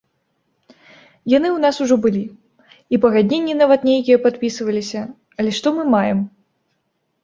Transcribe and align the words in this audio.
Яны 1.33 1.47
ў 1.53 1.57
нас 1.65 1.75
ужо 1.85 1.95
былі, 2.07 2.23
і 2.95 3.03
пагадненні 3.05 3.57
нават 3.61 3.81
нейкія 3.93 4.17
падпісваліся, 4.27 5.01
але 5.41 5.51
што 5.63 5.67
мы 5.81 5.91
маем? 5.97 6.19